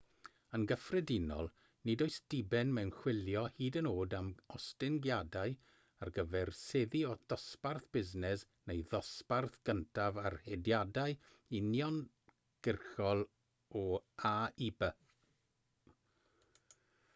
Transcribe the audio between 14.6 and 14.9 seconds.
i b